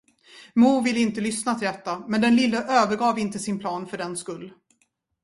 [0.53, 4.53] Mor ville inte lyssna till detta, men den lille övergav inte sin plan fördenskull.